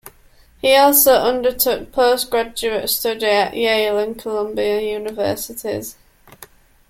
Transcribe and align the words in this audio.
He 0.59 0.75
also 0.75 1.13
undertook 1.13 1.91
post-graduate 1.91 2.89
study 2.89 3.27
at 3.27 3.55
Yale 3.55 3.99
and 3.99 4.17
Columbia 4.17 4.81
Universities. 4.81 5.95